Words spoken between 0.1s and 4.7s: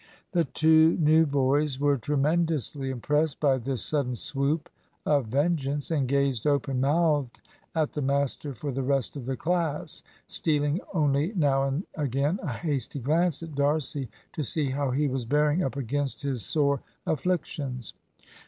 The two new boys were tremendously impressed by this sudden swoop